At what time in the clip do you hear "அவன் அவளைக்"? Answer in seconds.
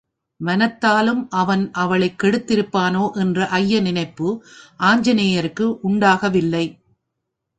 1.31-2.15